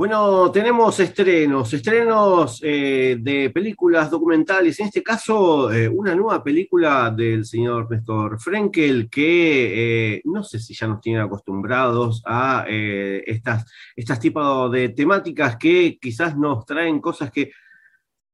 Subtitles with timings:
[0.00, 7.10] Bueno, tenemos estrenos, estrenos eh, de películas documentales, en este caso eh, una nueva película
[7.14, 13.70] del señor Néstor Frenkel que eh, no sé si ya nos tienen acostumbrados a estas,
[13.94, 17.52] estas tipos de temáticas que quizás nos traen cosas que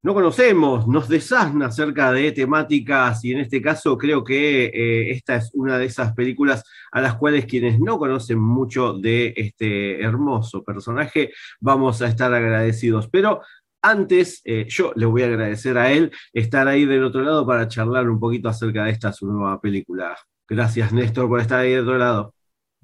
[0.06, 5.34] no conocemos, nos desasna acerca de temáticas y en este caso creo que eh, esta
[5.34, 10.62] es una de esas películas a las cuales quienes no conocen mucho de este hermoso
[10.62, 13.09] personaje vamos a estar agradecidos.
[13.09, 13.41] Pero
[13.82, 17.66] antes, eh, yo le voy a agradecer a él estar ahí del otro lado para
[17.66, 20.16] charlar un poquito acerca de esta su nueva película.
[20.49, 22.32] Gracias Néstor por estar ahí del otro lado.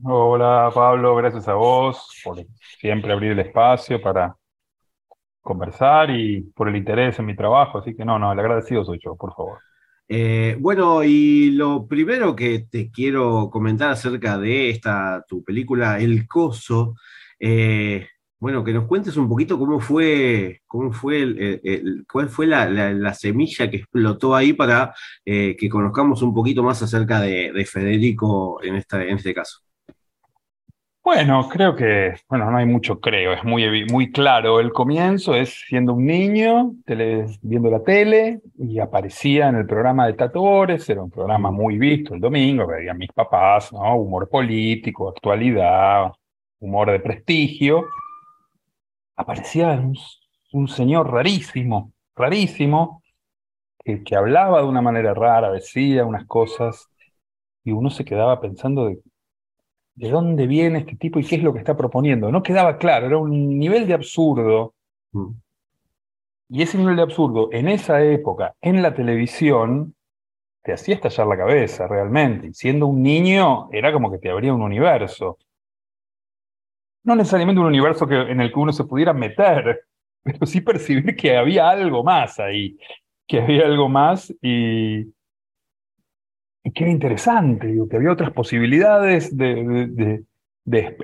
[0.03, 2.45] Hola Pablo, gracias a vos por
[2.81, 4.35] siempre abrir el espacio para
[5.43, 7.79] conversar y por el interés en mi trabajo.
[7.79, 9.59] Así que no, no, el agradecido soy yo, por favor.
[10.09, 16.27] Eh, bueno, y lo primero que te quiero comentar acerca de esta tu película El
[16.29, 16.97] Coso,
[17.41, 23.15] eh, bueno, que nos cuentes un poquito cómo fue, cómo fue el, cuál fue la,
[23.15, 28.61] semilla que explotó ahí para eh, que conozcamos un poquito más acerca de, de Federico
[28.63, 29.61] en este caso.
[31.05, 34.61] Bueno, creo que, bueno, no hay mucho creo, es muy, muy claro.
[34.61, 36.75] El comienzo es siendo un niño,
[37.43, 42.15] viendo la tele, y aparecía en el programa de Tatores, era un programa muy visto
[42.15, 43.97] el domingo, veían mis papás, ¿no?
[43.97, 46.13] Humor político, actualidad,
[46.61, 47.85] humor de prestigio.
[49.17, 49.83] Aparecía
[50.53, 53.03] un, señor rarísimo, rarísimo,
[53.85, 56.89] que, que hablaba de una manera rara, decía unas cosas,
[57.65, 59.01] y uno se quedaba pensando de
[59.95, 62.31] de dónde viene este tipo y qué es lo que está proponiendo.
[62.31, 64.75] No quedaba claro, era un nivel de absurdo.
[65.13, 65.31] Mm.
[66.51, 69.95] Y ese nivel de absurdo en esa época, en la televisión,
[70.63, 72.49] te hacía estallar la cabeza realmente.
[72.49, 75.39] Y siendo un niño, era como que te abría un universo.
[77.05, 79.87] No necesariamente un universo que, en el que uno se pudiera meter,
[80.23, 82.79] pero sí percibir que había algo más ahí,
[83.27, 85.13] que había algo más y, y
[86.63, 90.25] que era interesante, digo, que había otras posibilidades de,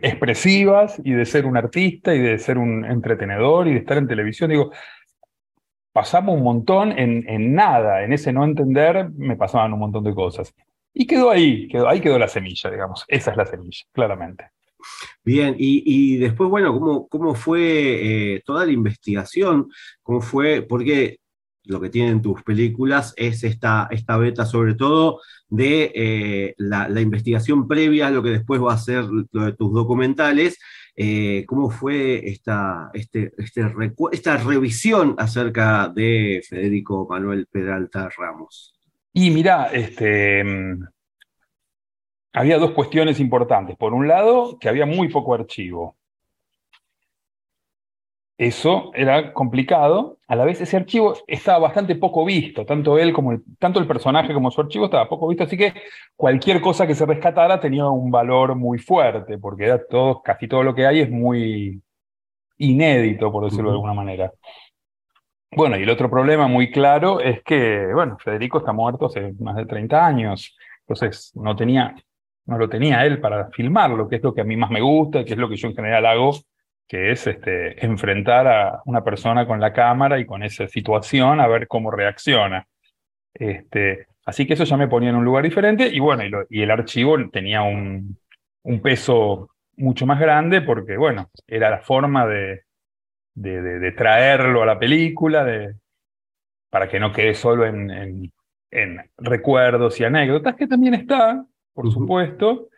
[0.03, 4.07] expresivas y de ser un artista y de ser un entretenedor y de estar en
[4.07, 4.51] televisión.
[4.51, 4.71] Digo,
[5.93, 10.15] pasamos un montón en, en nada, en ese no entender me pasaban un montón de
[10.15, 10.55] cosas.
[10.95, 13.05] Y quedó ahí, quedó, ahí quedó la semilla, digamos.
[13.09, 14.51] Esa es la semilla, claramente.
[15.25, 19.69] Bien, y, después, bueno, ¿cómo, cómo fue eh, toda la investigación?
[20.03, 20.63] ¿Cómo fue?
[20.63, 21.19] Porque
[21.69, 27.69] lo que tienen tus películas es esta, esta beta sobre todo de eh, la, investigación
[27.69, 30.59] previa a lo que después va a ser lo de tus documentales.
[30.97, 33.67] Eh, ¿Cómo fue esta, este, este
[34.12, 38.75] esta revisión acerca de Federico Manuel Peralta Ramos?
[39.12, 40.43] Y mira, este,
[42.33, 43.77] había dos cuestiones importantes.
[43.77, 45.98] Por un lado, que había muy poco archivo.
[48.38, 50.19] Eso era complicado.
[50.28, 53.87] A la vez ese archivo estaba bastante poco visto, tanto él como el, tanto el
[53.88, 55.75] personaje como su archivo estaba poco visto, así que
[56.15, 60.62] cualquier cosa que se rescatara tenía un valor muy fuerte, porque era todo, casi todo
[60.62, 61.82] lo que hay es muy
[62.59, 64.32] inédito, por decirlo de alguna manera.
[65.50, 69.56] Bueno, y el otro problema muy claro es que, bueno, Federico está muerto hace más
[69.56, 71.97] de 30 años, entonces no tenía,
[72.47, 75.25] no lo tenía él para filmarlo, que es lo que a mí más me gusta,
[75.25, 76.34] que es lo que yo en general hago
[76.88, 81.47] que es este, enfrentar a una persona con la cámara y con esa situación a
[81.47, 82.66] ver cómo reacciona.
[83.34, 86.71] Este, así que eso ya me ponía en un lugar diferente y bueno, y, el
[86.71, 88.19] archivo tenía un,
[88.62, 92.62] un, peso mucho más grande porque, bueno, era la forma de,
[93.34, 95.75] de, traerlo a la película, de,
[96.70, 98.32] para que no quede solo en, en,
[98.70, 101.44] en recuerdos y anécdotas, que también está,
[101.75, 102.69] por supuesto,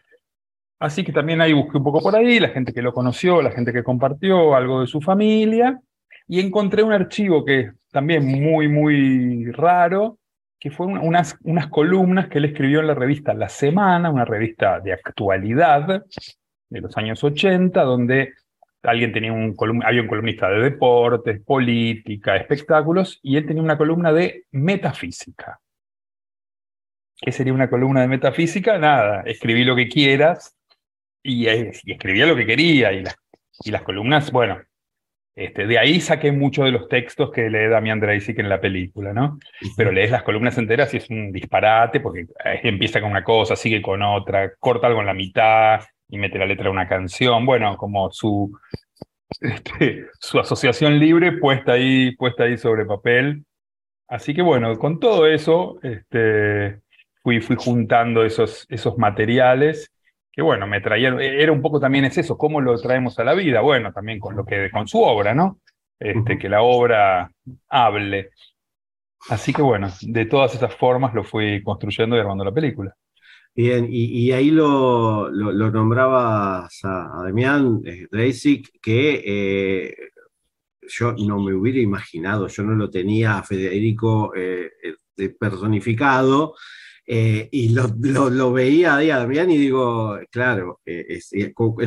[0.81, 3.51] Así que también ahí busqué un poco por ahí, la gente que lo conoció, la
[3.51, 5.79] gente que compartió algo de su familia,
[6.27, 10.19] y encontré un archivo que también muy, muy raro,
[10.59, 14.81] que fue unas, unas columnas que él escribió en la revista La Semana, una revista
[14.81, 16.05] de actualidad
[16.71, 18.33] de los años 80, donde
[18.83, 19.55] alguien tenía un
[19.85, 25.61] había un columnista de deportes, política, espectáculos, y él tenía una columna de metafísica.
[27.17, 28.79] ¿Qué sería una columna de metafísica?
[28.79, 30.57] Nada, escribí lo que quieras,
[31.23, 33.17] y, escribía lo que quería y las,
[33.65, 34.61] y las columnas, bueno,
[35.37, 39.13] Este, de ahí saqué mucho de los textos que lee Damián Dreisig en la película,
[39.13, 39.39] ¿no?
[39.77, 43.57] Pero lees las columnas enteras y es un disparate porque eh, empieza con una cosa,
[43.57, 47.47] sigue con otra, corta algo en la mitad y mete la letra de una canción.
[47.47, 48.53] Bueno, como su,
[49.41, 53.45] este, su asociación libre puesta ahí, puesta ahí sobre papel.
[54.09, 56.81] Así que bueno, con todo eso este,
[57.23, 59.93] fui, fui juntando esos, esos materiales
[60.33, 63.35] que bueno, me traían, era un poco también es eso, cómo lo traemos a la
[63.35, 65.61] vida, bueno, también con lo que, con su obra, ¿no?
[65.99, 67.31] Este, que la obra
[67.69, 68.31] hable.
[69.29, 72.95] Así que bueno, de todas esas formas lo fui construyendo y armando la película.
[73.55, 78.07] Bien, y, ahí lo, lo, nombrabas a, Damián eh,
[78.81, 79.97] que eh,
[80.89, 84.71] yo no me hubiera imaginado, yo no lo tenía a Federico eh,
[85.39, 86.55] personificado,
[87.13, 87.89] eh, y lo,
[88.31, 91.33] lo, veía a Damián y digo, claro, eh, es,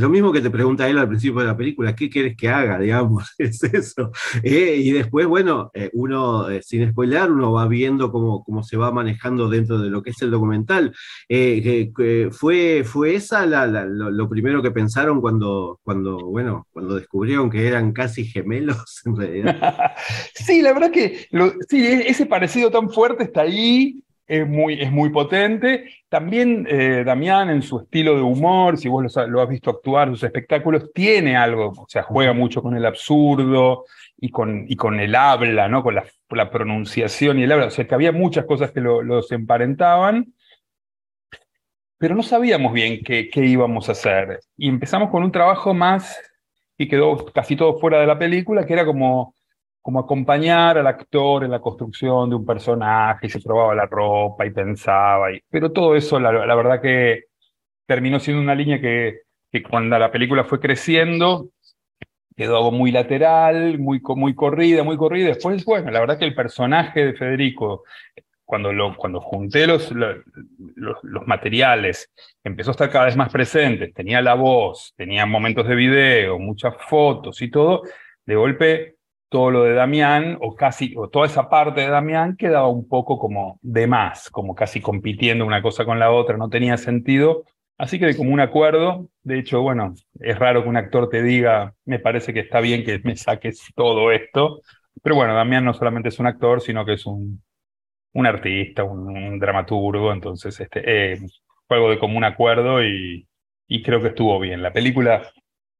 [0.01, 2.77] lo mismo que te pregunta él al principio de la película, ¿qué quieres que haga?
[2.77, 4.11] Digamos, es eso.
[4.43, 9.47] Eh, y después, bueno, uno, sin spoiler, uno va viendo cómo, cómo se va manejando
[9.47, 10.93] dentro de lo que es el documental.
[12.31, 18.25] ¿fue, ¿Fue esa lo, primero que pensaron cuando, cuando, bueno, cuando descubrieron que eran casi
[18.25, 19.93] gemelos en realidad?
[20.35, 21.29] sí, la verdad que
[21.69, 24.03] sí, e, ese parecido tan fuerte está ahí
[24.33, 25.89] es muy, es muy potente.
[26.09, 30.23] También eh, Damián en su estilo de humor, si vos lo, has visto actuar, sus
[30.23, 33.85] espectáculos, tiene algo, o sea, juega mucho con el absurdo
[34.17, 35.83] y con, y con el habla, ¿no?
[35.83, 37.67] con la, pronunciación y el habla.
[37.67, 40.33] O sea, que había muchas cosas que los emparentaban,
[41.99, 44.39] pero no sabíamos bien qué, qué íbamos a hacer.
[44.57, 46.19] Y empezamos con un trabajo más,
[46.75, 49.35] y quedó casi todo fuera de la película, que era como
[49.83, 54.45] como acompañar al actor en la construcción de un personaje y se probaba la ropa
[54.45, 57.25] y pensaba, y, pero todo eso la, verdad que
[57.85, 59.23] terminó siendo una línea que,
[59.69, 61.49] cuando la película fue creciendo
[62.35, 65.27] quedó algo muy lateral, muy, muy corrida, muy corrida.
[65.27, 67.83] Después, bueno, la verdad que el personaje de Federico,
[68.43, 70.17] cuando, lo, cuando junté los, los,
[71.03, 72.09] los materiales,
[72.43, 76.73] empezó a estar cada vez más presente, tenía la voz, tenía momentos de video, muchas
[76.89, 77.83] fotos y todo,
[78.25, 78.92] de golpe
[79.33, 83.17] todo lo de Damián, o casi, o toda esa parte de Damián quedaba un poco
[83.17, 87.43] como de más, como casi compitiendo una cosa con la otra, no tenía sentido.
[87.79, 91.23] Así que de como un acuerdo, de hecho, bueno, es raro que un actor te
[91.23, 94.61] diga, me parece que está bien que me saques todo esto,
[95.01, 97.41] pero bueno, Damián no solamente es un actor, sino que es un,
[98.13, 101.19] un artista, un, dramaturgo, entonces este, eh,
[101.67, 103.27] fue algo de común acuerdo y,
[103.67, 104.61] y creo que estuvo bien.
[104.61, 105.23] La película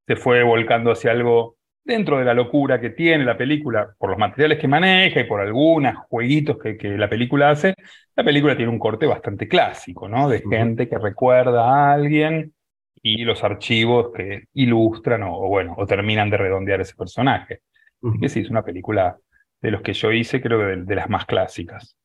[0.08, 4.20] se fue volcando hacia algo dentro de la locura que tiene la película, por los
[4.20, 7.76] materiales que maneja y por algunos jueguitos que, que, la película hace,
[8.16, 10.30] la película tiene un corte bastante clásico, ¿no?
[10.30, 12.54] De gente que recuerda a alguien
[13.02, 17.62] y los archivos que ilustran o, bueno, o terminan de redondear ese personaje.
[18.02, 19.18] Así que sí, es una película
[19.62, 21.98] de los que yo hice, creo que de las más clásicas.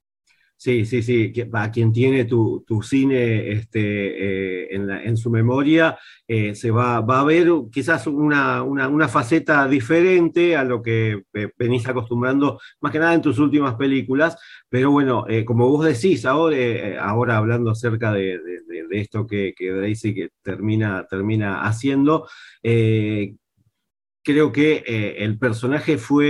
[0.61, 1.33] Sí, sí, sí.
[1.53, 5.97] A quien tiene tu, tu cine este, eh, en, en, su memoria,
[6.27, 11.23] eh, se va, va, a ver quizás una, una, una, faceta diferente a lo que
[11.57, 14.37] venís acostumbrando, más que nada en tus últimas películas.
[14.69, 16.57] Pero bueno, eh, como vos decís ahora,
[17.03, 22.27] ahora hablando acerca de, de, de esto que, que Daisy que termina, termina haciendo,
[24.29, 26.27] creo que eh, el personaje fue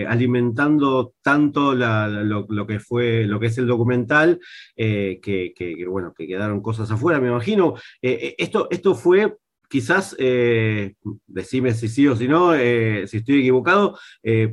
[0.00, 4.40] eh, alimentando tanto lo, que fue, lo que es el documental,
[4.74, 5.54] eh, que,
[5.88, 7.74] bueno, que quedaron cosas afuera, me imagino.
[8.02, 9.36] esto, esto fue
[9.68, 13.96] quizás, decime si sí o si no, si estoy equivocado,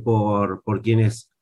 [0.04, 1.32] por, por quienes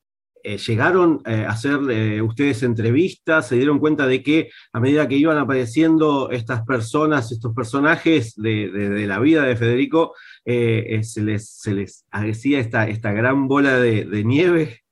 [0.48, 5.08] eh, llegaron eh, a hacer eh, ustedes entrevistas, se dieron cuenta de que a medida
[5.08, 12.58] que iban apareciendo estas personas, estos personajes de, la vida de Federico, se, les, se
[12.60, 14.82] esta, esta gran bola de, nieve.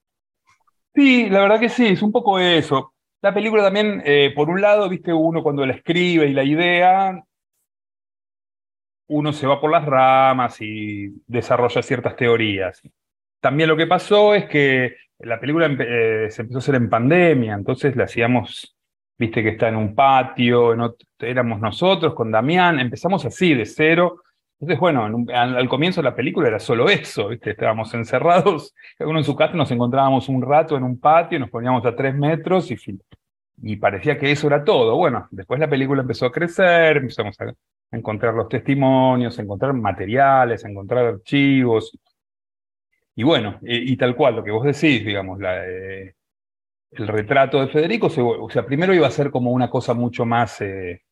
[0.93, 2.93] Sí, la verdad que sí, es un poco eso.
[3.23, 4.03] La película también,
[4.35, 7.23] por un lado, viste, uno cuando la escribe y la idea,
[9.07, 12.83] uno se va por las ramas y desarrolla ciertas teorías.
[13.45, 17.53] También lo que pasó es que la película eh, se empezó a hacer en pandemia,
[17.53, 18.75] entonces la hacíamos,
[19.19, 20.75] viste que está en un patio,
[21.19, 24.23] éramos nosotros con Damián, empezamos así, de cero.
[24.59, 27.51] Entonces, bueno, al, comienzo de la película era solo eso, ¿viste?
[27.51, 31.51] estábamos encerrados, cada uno en su casa, nos encontrábamos un rato en un patio, nos
[31.51, 34.97] poníamos a tres metros y, parecía que eso era todo.
[34.97, 37.53] Bueno, después la película empezó a crecer, empezamos a
[37.95, 41.93] encontrar los testimonios, a encontrar materiales, a encontrar archivos,
[43.16, 46.14] y bueno, y, tal cual, lo que vos decís, digamos, eh,
[46.90, 50.61] el retrato de Federico, o sea, primero iba a ser como una cosa mucho más
[50.61, 51.02] eh,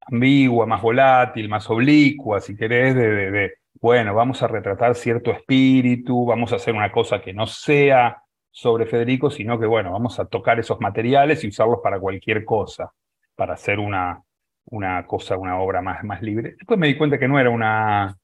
[0.00, 6.52] ambigua, más volátil, más oblicua, si querés, de, bueno, vamos a retratar cierto espíritu, vamos
[6.52, 10.58] a hacer una cosa que no sea sobre Federico, sino que, bueno, vamos a tocar
[10.60, 12.92] esos materiales y usarlos para cualquier cosa,
[13.34, 14.22] para hacer una,
[14.66, 16.54] una cosa, una obra más, más libre.
[16.58, 18.16] Después me di cuenta que no era una...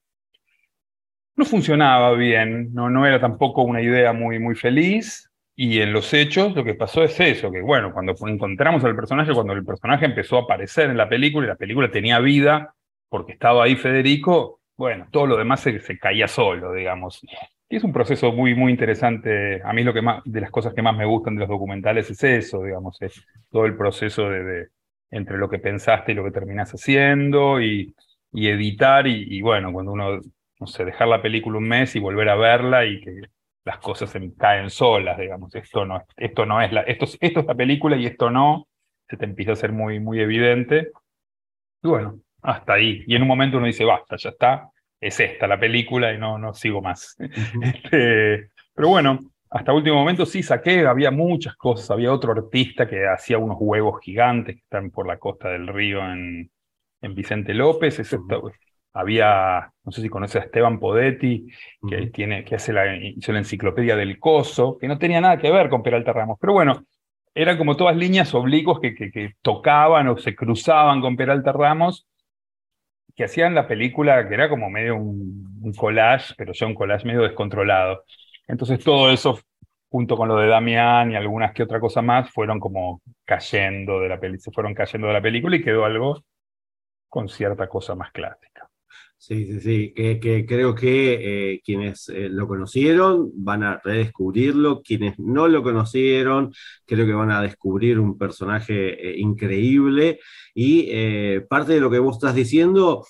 [1.38, 6.12] No funcionaba bien, no, no era tampoco una idea muy, muy feliz, y en los
[6.12, 10.04] hechos lo que pasó es eso, que bueno, cuando encontramos al personaje, cuando el personaje
[10.04, 12.75] empezó a aparecer en la película y la película tenía vida
[13.09, 17.21] porque estaba ahí Federico, bueno, todo lo demás se, se caía solo, digamos.
[17.68, 19.62] Y es un proceso muy, muy interesante.
[19.64, 22.11] A mí lo que más, de las cosas que más me gustan de los documentales
[22.11, 24.68] es eso, digamos, es todo el proceso de,
[25.11, 27.95] entre lo que pensaste y lo que terminás haciendo y,
[28.33, 30.21] y editar y, bueno, cuando uno,
[30.60, 33.22] no sé, dejar la película un mes y volver a verla y que
[33.64, 37.46] las cosas se caen solas, digamos, esto no, esto no es la, esto, esto es
[37.46, 38.66] la película y esto no,
[39.08, 40.90] se te empieza a ser muy, muy evidente.
[41.82, 43.04] Y bueno, hasta ahí.
[43.06, 46.38] Y en un momento uno dice, basta, ya está, es esta la película y no,
[46.38, 47.16] no sigo más.
[47.62, 49.18] Este, pero bueno,
[49.50, 54.00] hasta último momento sí saqué, había muchas cosas, había otro artista que hacía unos huevos
[54.02, 56.50] gigantes que están por la costa del río en,
[57.00, 57.98] en Vicente López,
[58.98, 61.46] había, no sé si conoces a Esteban Podetti,
[61.88, 65.50] que, tiene, que hace la, hizo la enciclopedia del coso, que no tenía nada que
[65.50, 66.84] ver con Peralta Ramos, pero bueno,
[67.34, 72.06] eran como todas líneas oblicuas que, que, tocaban o se cruzaban con Peralta Ramos,
[73.14, 77.06] que hacían la película, que era como medio un, un collage, pero ya un collage
[77.06, 78.04] medio descontrolado.
[78.46, 79.38] Entonces todo eso
[79.90, 84.08] junto con lo de Damián y algunas que otra cosa más, fueron como cayendo de
[84.08, 86.22] la película, se fueron cayendo de la película y quedó algo
[87.08, 88.67] con cierta cosa más clásica.
[89.20, 95.18] Sí, sí, sí, que, creo que eh, quienes eh, lo conocieron van a redescubrirlo, quienes
[95.18, 96.52] no lo conocieron
[96.87, 100.20] creo que van a descubrir un personaje eh, increíble.
[100.54, 100.88] Y
[101.48, 103.06] parte de lo que vos estás diciendo,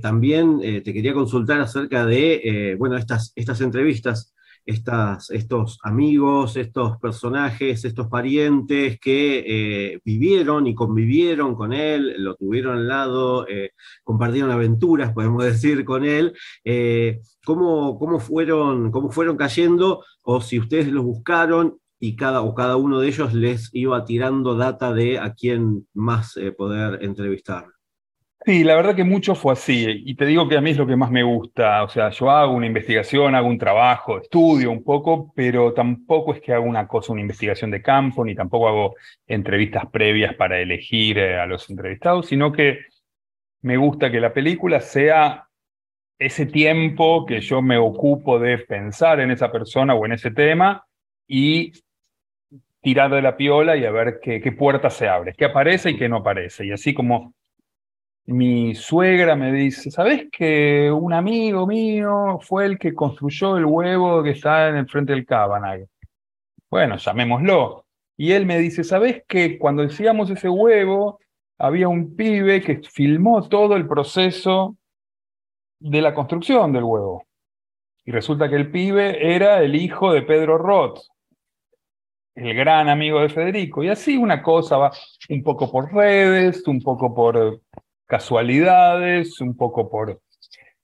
[0.00, 4.33] también te quería consultar acerca de, bueno, estas, estas entrevistas
[4.66, 12.34] estas, estos amigos, estos personajes, estos parientes que eh, vivieron y convivieron con él, lo
[12.36, 16.34] tuvieron al lado, eh, compartieron aventuras, podemos decir, con él.
[16.64, 20.04] Eh, ¿cómo, cómo, fueron, ¿Cómo fueron cayendo?
[20.22, 24.56] O si ustedes los buscaron y cada, o cada uno de ellos les iba tirando
[24.56, 27.73] data de a quién más poder entrevistar.
[28.46, 30.86] Sí, la verdad que mucho fue así, y te digo que a mí es lo
[30.86, 34.84] que más me gusta, o sea, yo hago una investigación, hago un trabajo, estudio un
[34.84, 38.94] poco, pero tampoco es que hago una cosa, una investigación de campo, ni tampoco hago
[39.26, 42.80] entrevistas previas para elegir eh, a los entrevistados, sino que
[43.62, 45.48] me gusta que la película sea
[46.18, 50.84] ese tiempo que yo me ocupo de pensar en esa persona o en ese tema
[51.26, 51.72] y
[52.82, 55.96] tirar de la piola y a ver qué, qué puerta se abre, qué aparece y
[55.96, 56.66] qué no aparece.
[56.66, 57.34] Y así como
[58.26, 64.22] mi suegra me dice, ¿sabes que un amigo mío fue el que construyó el huevo
[64.22, 65.86] que está en el frente del Cabanag?
[66.70, 67.84] Bueno, llamémoslo.
[68.16, 71.18] Y él me dice, ¿sabes que cuando decíamos ese huevo,
[71.58, 74.76] había un pibe que filmó todo el proceso
[75.80, 77.26] de la construcción del huevo?
[78.06, 81.00] Y resulta que el pibe era el hijo de Pedro Roth,
[82.34, 83.82] el gran amigo de Federico.
[83.82, 84.92] Y así una cosa va
[85.28, 87.60] un poco por redes, un poco por
[88.06, 90.20] casualidades, un poco por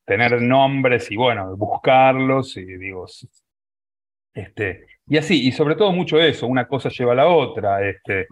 [0.04, 3.06] tener nombres y bueno, buscarlos y digo,
[4.34, 8.26] este, y así, y sobre todo mucho eso, una cosa lleva a la otra, este,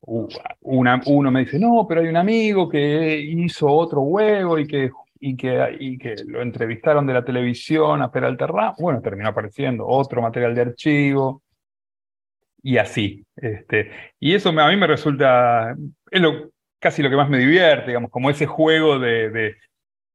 [0.00, 4.90] una, uno me dice, no, pero hay un amigo que hizo otro huevo y que,
[5.20, 10.20] y que, y que lo entrevistaron de la televisión a Peralta bueno, terminó apareciendo otro
[10.22, 11.42] material de archivo,
[12.62, 15.76] y así, este, y eso a mí me resulta,
[16.82, 19.54] casi lo que más me divierte, digamos, como ese juego de,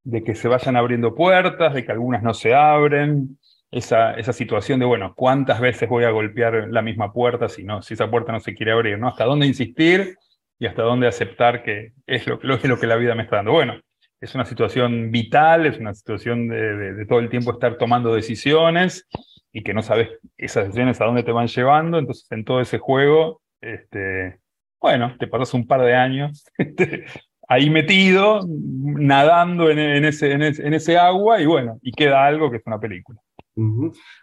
[0.04, 3.40] de, que se vayan abriendo puertas, de que algunas no se abren,
[3.72, 7.82] esa, esa situación de, bueno, ¿cuántas veces voy a golpear la misma puerta si, no,
[7.82, 9.00] si esa puerta no se quiere abrir?
[9.00, 9.08] ¿no?
[9.08, 10.18] ¿Hasta dónde insistir
[10.60, 13.54] y hasta dónde aceptar que es lo, es lo que la vida me está dando?
[13.54, 13.80] Bueno,
[14.20, 19.08] es una situación vital, es una situación de, de, todo el tiempo estar tomando decisiones
[19.54, 22.78] y que no sabes esas decisiones a dónde te van llevando, entonces en todo ese
[22.78, 24.40] juego, este,
[24.80, 26.46] bueno, te pasas un par de años
[27.48, 30.42] ahí metido, nadando en, ese, en,
[30.74, 33.20] ese, agua y bueno, y queda algo que es una película.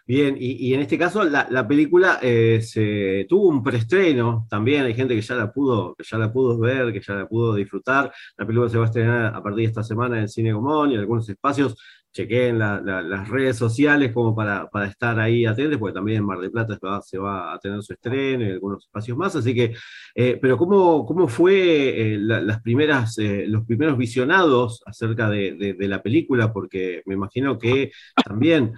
[0.07, 5.13] Bien, y, en este caso la, película eh, se, tuvo un preestreno también, hay gente
[5.13, 8.13] que ya la, pudo, que ya la pudo ver, que ya la pudo disfrutar.
[8.37, 10.93] La película se va a estrenar a partir de esta semana en Cine Gomón y
[10.93, 11.75] en algunos espacios
[12.15, 16.77] chequeen las redes sociales como para, estar ahí atentos, porque también en Mar del Plata
[17.01, 19.73] se va, a tener su estreno y algunos espacios más, así que,
[20.15, 26.01] eh, pero ¿cómo, cómo fue eh, las primeras, eh, los primeros visionados acerca de, la
[26.01, 26.53] película?
[26.53, 27.91] Porque me imagino que
[28.25, 28.73] también,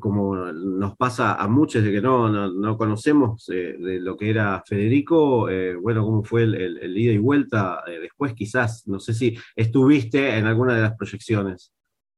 [0.00, 5.48] como nos pasa a muchos de que no, no, conocemos de lo que era Federico,
[5.80, 8.34] bueno, ¿cómo fue el ida y vuelta después?
[8.34, 11.75] Quizás, no sé si estuviste en alguna de las proyecciones.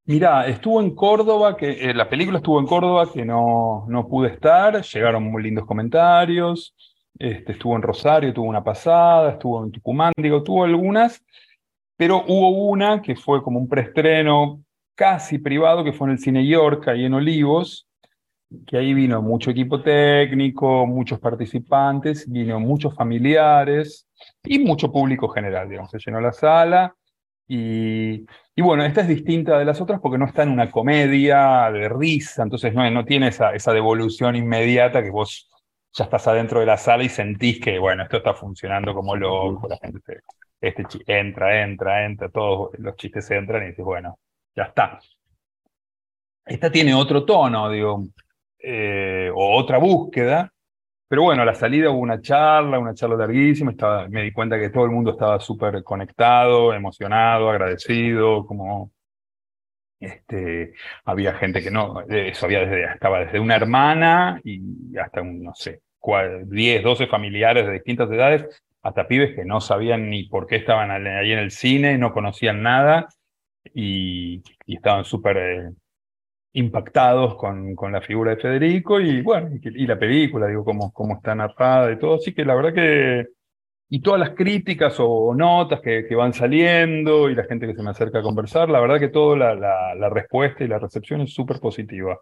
[0.09, 4.31] Mirá, estuvo en Córdoba, que eh, la película estuvo en Córdoba, que no, no pude
[4.31, 6.75] estar, llegaron muy lindos comentarios,
[7.19, 11.23] este, estuvo en Rosario, tuvo una pasada, estuvo en Tucumán, digo, tuvo algunas,
[11.99, 16.47] pero hubo una que fue como un preestreno casi privado, que fue en el Cine
[16.47, 17.87] York, ahí en Olivos,
[18.67, 24.09] que ahí vino mucho equipo técnico, muchos participantes, vino muchos familiares
[24.43, 26.97] y mucho público general, digamos, se llenó la sala
[27.49, 28.27] y,
[28.61, 32.43] bueno, esta es distinta de las otras porque no está en una comedia de risa,
[32.43, 35.49] entonces no, no tiene esa, esa devolución inmediata que vos
[35.93, 39.67] ya estás adentro de la sala y sentís que, bueno, esto está funcionando como loco,
[39.69, 40.21] la gente
[40.61, 44.19] este entra, entra, entra, todos los chistes entran y dices, bueno,
[44.55, 44.99] ya está.
[46.45, 48.09] Esta tiene otro tono, digo,
[48.59, 50.53] eh, o otra búsqueda,
[51.09, 54.59] pero bueno, a la salida hubo una charla, una charla larguísima, estaba, me di cuenta
[54.59, 58.93] que todo el mundo estaba súper conectado, emocionado, agradecido, como
[60.01, 60.75] este,
[61.05, 65.55] había gente que no, eso había desde, estaba desde una hermana y hasta un, no
[65.55, 65.81] sé,
[66.47, 70.91] 10, 12 familiares de distintas edades, hasta pibes que no sabían ni por qué estaban
[70.91, 73.09] ahí en el cine, no conocían nada
[73.75, 75.71] y, y estaban súper eh,
[76.53, 81.17] impactados con, con, la figura de Federico y bueno, y, la película, digo, cómo, cómo
[81.17, 82.17] está narrada y todo.
[82.17, 83.27] Así que la verdad que,
[83.91, 87.91] y todas las críticas o, notas que, van saliendo y la gente que se me
[87.91, 91.33] acerca a conversar, la verdad que toda la, la, la, respuesta y la recepción es
[91.33, 92.19] súper positiva.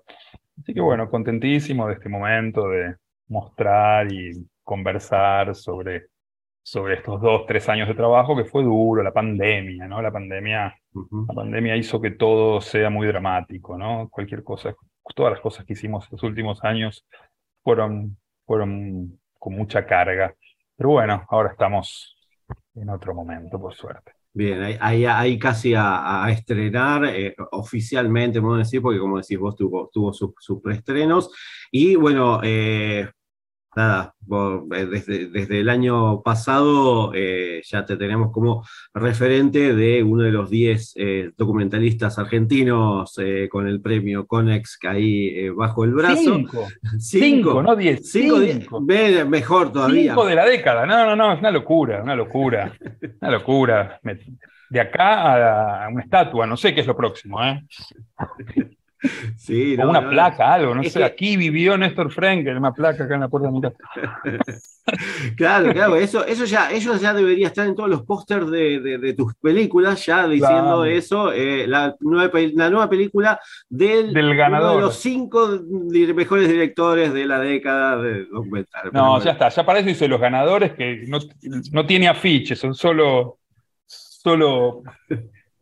[0.61, 2.97] Así que bueno, contentísimo de este momento de
[3.29, 6.07] mostrar y conversar sobre,
[6.67, 10.03] sobre estos dos, tres años de trabajo que fue duro, la pandemia, ¿no?
[10.03, 14.09] La pandemia la pandemia hizo que todo sea muy dramático, ¿no?
[14.11, 14.75] Cualquier cosa,
[15.15, 17.07] todas las cosas que hicimos los últimos años
[17.63, 20.35] fueron, fueron con mucha carga.
[20.77, 22.17] Pero bueno, ahora estamos
[22.75, 24.15] en otro momento, por suerte.
[24.33, 29.89] Bien, ahí, casi a, estrenar eh, oficialmente, vamos a decir, porque como decís vos, tuvo,
[29.93, 31.31] tuvo sus, preestrenos.
[31.71, 33.09] Y bueno, eh,
[33.77, 34.15] nada,
[34.75, 40.33] eh, desde, desde, el año pasado eh, ya te tenemos como referente de uno de
[40.33, 43.15] los 10 eh, documentalistas argentinos
[43.51, 46.37] con el premio Conex que ahí bajo el brazo.
[46.37, 46.67] Cinco,
[46.99, 48.11] cinco, no 10.
[48.11, 50.13] Cinco, mejor todavía.
[50.13, 52.73] Cinco de la década, no, no, no, es una locura, una locura,
[53.21, 54.01] una locura.
[54.69, 57.63] De acá a una estatua, no sé qué es lo próximo, ¿eh?
[59.37, 61.03] Sí, o una placa, algo, no sé.
[61.05, 63.77] Aquí vivió Néstor Frenkel, una placa acá en la puerta de mi casa.
[65.37, 69.35] claro, claro, eso, eso ya, eso ya debería estar en todos los pósters de, tus
[69.37, 71.33] películas, ya diciendo eso.
[71.33, 73.39] Eh, la, nueva, la nueva película
[73.69, 74.77] del, ganador.
[74.77, 75.61] de los cinco
[76.15, 78.91] mejores directores de la década de documental.
[78.93, 81.19] No, ya está, ya aparece dice los ganadores que no,
[81.73, 83.39] no tiene afiches, son solo
[83.87, 84.83] solo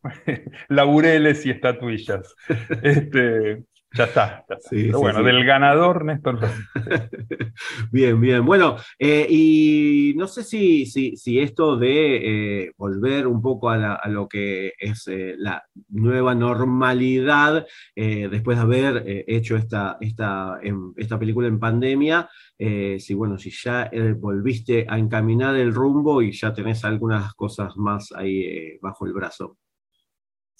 [0.68, 2.34] laureles y estatuillas.
[2.82, 3.64] Este,
[3.94, 4.44] ya está.
[4.70, 6.40] Pero bueno, del ganador, Néstor.
[7.92, 8.44] bien, bien.
[8.44, 14.28] Bueno, eh, y no sé si, si, esto de eh, volver un poco a, lo
[14.28, 20.58] que es eh, la nueva normalidad, después de haber hecho esta, esta,
[20.96, 26.52] esta película en pandemia, si bueno, si ya volviste a encaminar el rumbo y ya
[26.52, 29.56] tenés algunas cosas más ahí bajo el brazo.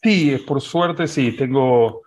[0.05, 2.03] Sí, por suerte sí, tengo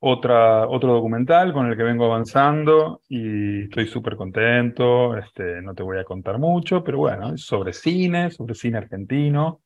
[0.00, 5.84] otra, otro documental con el que vengo avanzando y estoy súper contento, este, no te
[5.84, 9.60] voy a contar mucho, pero bueno, es sobre cine, sobre cine argentino,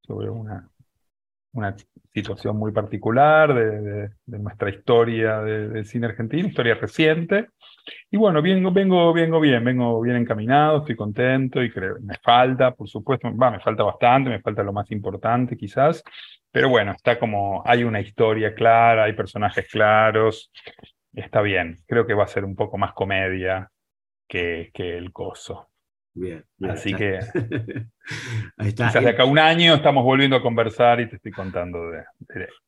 [0.00, 0.68] sobre una,
[1.52, 1.76] una
[2.12, 7.50] situación muy particular de, nuestra historia del cine argentino, historia reciente.
[8.10, 12.74] Y bueno, vengo, vengo, vengo bien, vengo bien encaminado, estoy contento y creo, me falta,
[12.74, 16.02] por supuesto, va, me falta bastante, me falta lo más importante quizás,
[16.52, 20.50] pero bueno, está como, hay una historia clara, hay personajes claros,
[21.12, 21.76] está bien.
[21.86, 23.70] Creo que va a ser un poco más comedia
[24.28, 25.68] que, que el coso.
[26.12, 27.20] Bien, Así que
[28.56, 28.88] Ahí está.
[28.88, 32.04] quizás de acá un año estamos volviendo a conversar y te estoy contando de,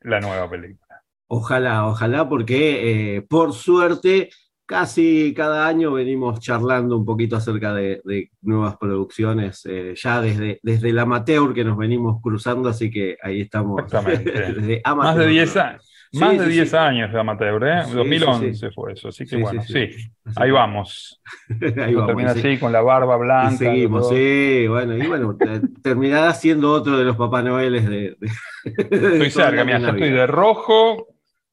[0.02, 1.02] la nueva película.
[1.26, 4.30] Ojalá, ojalá, porque eh, por suerte
[4.72, 8.00] casi cada año venimos charlando un poquito acerca de,
[8.40, 13.42] nuevas producciones, eh, ya desde, desde el amateur que nos venimos cruzando, así que ahí
[13.42, 13.82] estamos.
[13.82, 14.80] Exactamente.
[14.96, 15.92] Más de 10 años.
[16.14, 17.82] Más de 10 años de amateur, ¿eh?
[17.92, 19.90] 2011 fue eso, así que bueno, sí,
[20.37, 21.20] ahí vamos.
[21.61, 23.58] ahí vamos termina así con la barba blanca.
[23.58, 25.37] seguimos, sí, bueno, y bueno,
[25.82, 28.16] terminará siendo otro de los Papá Noeles de.
[28.64, 31.08] estoy cerca, mira, ya estoy de rojo,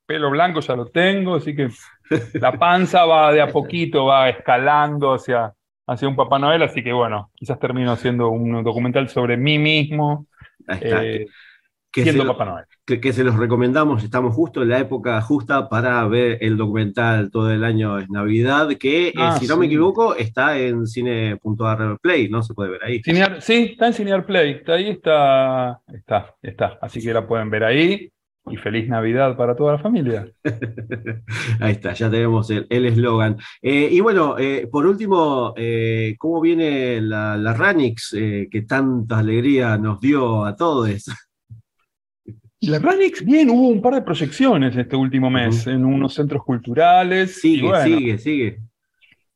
[0.09, 1.69] pelo blanco ya lo tengo, así que
[2.33, 5.53] la panza va de a poquito, va escalando hacia,
[5.85, 10.25] hacia un Papá Noel, así que bueno, quizás termino haciendo un documental sobre mí mismo.
[10.81, 11.27] Eh,
[11.91, 16.57] que se, Que, se los recomendamos, estamos justo en la época justa para ver el
[16.57, 20.87] documental todo el año es Navidad, que eh, ah, si no me equivoco está en
[20.87, 22.41] cine.ar Play, ¿no?
[22.41, 23.01] Se puede ver ahí.
[23.39, 28.11] sí, está en Cinear Play, ahí está, está, está, así que la pueden ver ahí.
[28.47, 30.27] Y feliz Navidad para toda la familia.
[31.59, 33.37] Ahí está, ya tenemos el eslogan.
[33.61, 35.53] Eh, y bueno, eh, por último,
[36.17, 40.89] ¿cómo viene la, la Ranix que tanta alegría nos dio a todos?
[42.61, 47.39] La Ranix, bien, hubo un par de proyecciones este último mes en unos centros culturales.
[47.39, 48.68] Sigue, sigue, sigue.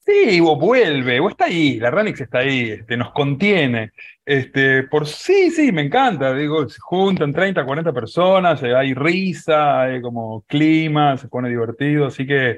[0.05, 3.91] Sí, o vuelve, o está ahí, la Ranix está ahí, este, nos contiene.
[4.25, 6.33] Este, por sí, sí, me encanta.
[6.33, 12.07] Digo, se juntan 30, 40 personas, eh, hay risa, hay como clima, se pone divertido,
[12.07, 12.57] así que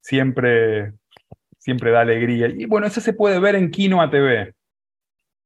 [0.00, 0.92] siempre,
[1.58, 2.48] siempre da alegría.
[2.48, 4.52] Y bueno, eso se puede ver en Kino TV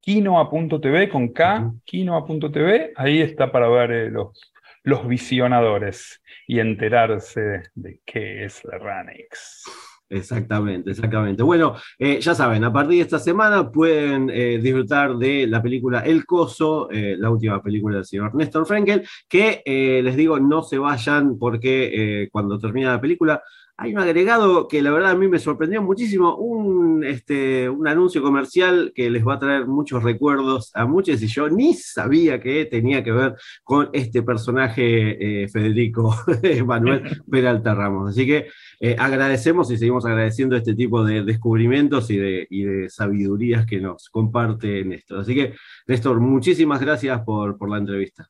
[0.00, 8.00] quinoa.tv con K, quinoa.tv, ahí está para ver eh, los, los visionadores y enterarse de
[8.04, 9.89] qué es la Ranix.
[10.12, 11.42] Exactamente, exactamente.
[11.44, 16.00] Bueno, eh, ya saben, a partir de esta semana pueden eh, disfrutar de la película
[16.00, 21.38] El Coso, la última película del señor Néstor Frankel, que les digo, no se vayan
[21.38, 23.40] porque cuando termina la película
[23.80, 28.20] hay un agregado que la verdad a mí me sorprendió muchísimo, un, este, un anuncio
[28.22, 32.66] comercial que les va a traer muchos recuerdos a muchos y yo ni sabía que
[32.66, 36.14] tenía que ver con este personaje eh, Federico
[36.66, 38.10] Manuel Peralta Ramos.
[38.10, 38.48] Así que
[38.80, 43.80] eh, agradecemos y seguimos agradeciendo este tipo de descubrimientos y de, y de sabidurías que
[43.80, 45.20] nos comparte Néstor.
[45.20, 45.54] Así que,
[45.86, 48.28] Néstor, muchísimas gracias por, por la entrevista.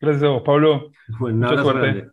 [0.00, 0.92] Gracias a vos, Pablo.
[1.18, 2.12] Bueno, un abrazo